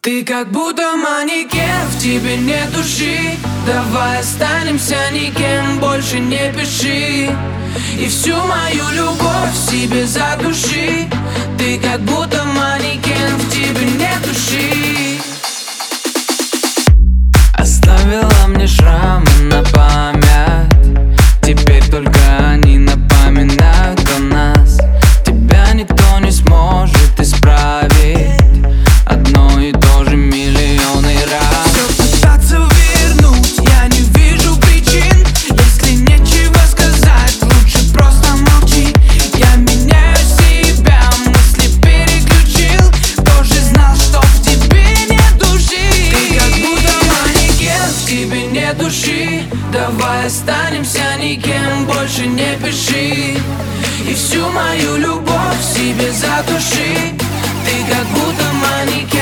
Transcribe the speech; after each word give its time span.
Ты 0.00 0.24
как 0.24 0.52
будто 0.52 0.96
манекен, 0.96 1.86
в 1.90 1.98
тебе 1.98 2.36
нет 2.36 2.70
души. 2.72 3.36
Давай 3.66 4.20
останемся 4.20 4.96
никем, 5.12 5.80
больше 5.80 6.20
не 6.20 6.52
пиши. 6.52 7.28
И 7.98 8.06
всю 8.06 8.36
мою 8.36 8.88
любовь 8.92 9.56
себе 9.56 10.06
задуши. 10.06 11.08
Ты 11.58 11.80
как 11.80 12.00
будто 12.02 12.44
манекен, 12.44 12.57
останемся 50.28 51.00
никем, 51.18 51.86
больше 51.86 52.26
не 52.26 52.54
пиши. 52.62 53.40
И 54.06 54.14
всю 54.14 54.46
мою 54.50 54.96
любовь 54.96 55.62
себе 55.74 56.12
задуши 56.12 57.14
Ты 57.64 57.94
как 57.94 58.06
будто 58.08 58.44
манекен, 58.62 59.17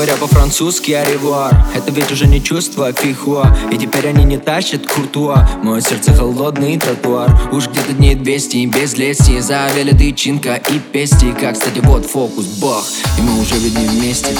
Говоря 0.00 0.16
по-французски 0.16 0.92
аревуар 0.92 1.54
Это 1.74 1.92
ведь 1.92 2.10
уже 2.10 2.26
не 2.26 2.42
чувство, 2.42 2.86
а 2.86 2.92
фихуа 2.94 3.54
И 3.70 3.76
теперь 3.76 4.08
они 4.08 4.24
не 4.24 4.38
тащат 4.38 4.86
куртуа. 4.86 5.46
Мое 5.62 5.82
сердце 5.82 6.14
холодный 6.14 6.78
тротуар. 6.78 7.30
Уж 7.52 7.68
где-то 7.68 7.92
дней 7.92 8.14
200 8.14 8.56
и 8.56 8.66
без 8.66 8.96
лести. 8.96 9.38
Завели 9.40 9.92
тычинка 9.92 10.54
и 10.54 10.78
пести. 10.78 11.34
Как, 11.38 11.52
кстати, 11.52 11.80
вот 11.80 12.06
фокус, 12.06 12.46
бах. 12.62 12.82
И 13.18 13.20
мы 13.20 13.42
уже 13.42 13.56
ведь 13.56 13.78
не 13.78 13.88
вместе. 13.88 14.30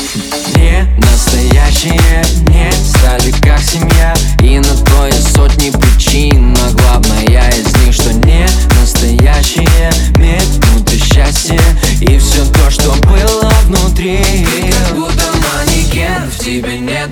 Не 0.56 0.88
настоящие, 0.96 2.24
не 2.48 2.72
стали 2.72 3.30
как 3.42 3.60
семья 3.60 3.99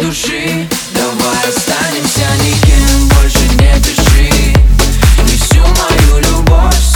души. 0.08 0.66
Давай 0.94 1.48
останемся 1.48 2.26
никем, 2.42 3.08
больше 3.08 3.44
не 3.60 3.74
пиши 3.82 4.54
И 5.22 5.36
всю 5.36 5.60
мою 5.60 6.18
любовь 6.22 6.87